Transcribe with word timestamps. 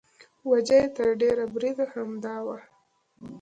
وجه 0.49 0.75
یې 0.81 0.87
تر 0.95 1.07
ډېره 1.21 1.43
بریده 1.53 1.85
همدا 1.93 2.35
وه. 2.45 2.57